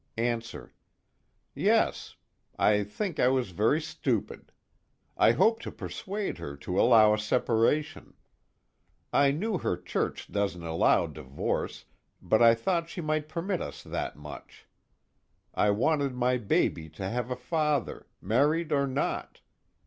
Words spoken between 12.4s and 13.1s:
I thought she